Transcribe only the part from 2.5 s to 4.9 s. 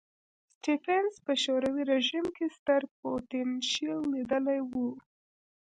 ستر پوتنشیل لیدلی و.